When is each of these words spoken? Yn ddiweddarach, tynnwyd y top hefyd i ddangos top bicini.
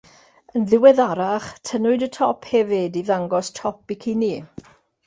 Yn 0.59 0.63
ddiweddarach, 0.69 1.51
tynnwyd 1.71 2.07
y 2.09 2.09
top 2.17 2.49
hefyd 2.55 2.99
i 3.03 3.05
ddangos 3.13 3.57
top 3.61 3.81
bicini. 3.93 4.35